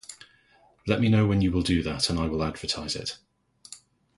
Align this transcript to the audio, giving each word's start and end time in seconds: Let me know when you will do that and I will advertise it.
Let 0.87 0.99
me 0.99 1.09
know 1.09 1.27
when 1.27 1.41
you 1.43 1.51
will 1.51 1.61
do 1.61 1.83
that 1.83 2.09
and 2.09 2.19
I 2.19 2.25
will 2.25 2.43
advertise 2.43 2.95
it. 2.95 3.19